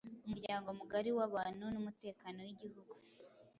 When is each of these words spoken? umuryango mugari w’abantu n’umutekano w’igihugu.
umuryango 0.27 0.67
mugari 0.79 1.11
w’abantu 1.17 1.63
n’umutekano 1.73 2.39
w’igihugu. 2.45 2.93